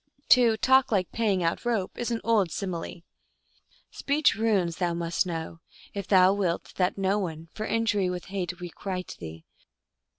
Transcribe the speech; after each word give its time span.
To" 0.29 0.57
talk 0.57 0.91
like 0.91 1.11
paying 1.11 1.43
out 1.43 1.63
rope" 1.63 1.95
is 1.99 2.09
an 2.09 2.21
old 2.23 2.49
simile." 2.51 3.01
Speech 3.99 4.33
runes 4.33 4.77
thou 4.77 4.95
must 4.95 5.27
know, 5.27 5.59
If 5.93 6.07
thou 6.07 6.33
wilt 6.33 6.73
that 6.77 6.97
no 6.97 7.19
one 7.19 7.49
for 7.53 7.67
injury 7.67 8.09
with 8.09 8.25
hate 8.33 8.59
requite 8.59 9.15
thee. 9.19 9.45